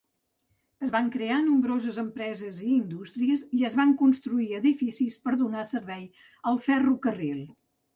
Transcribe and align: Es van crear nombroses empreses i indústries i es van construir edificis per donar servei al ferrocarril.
Es 0.87 0.93
van 0.95 1.11
crear 1.15 1.37
nombroses 1.49 1.99
empreses 2.05 2.63
i 2.69 2.71
indústries 2.79 3.45
i 3.61 3.69
es 3.71 3.79
van 3.83 3.95
construir 4.03 4.51
edificis 4.65 5.23
per 5.29 5.39
donar 5.47 5.71
servei 5.77 6.05
al 6.55 6.65
ferrocarril. 6.71 7.43